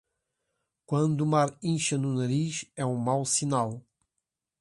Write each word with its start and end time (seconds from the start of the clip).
Quando 0.87 1.21
o 1.21 1.27
mar 1.27 1.55
incha 1.61 1.95
no 1.95 2.11
nariz, 2.11 2.65
é 2.75 2.83
um 2.83 2.95
mau 2.97 3.23
sinal. 3.23 3.85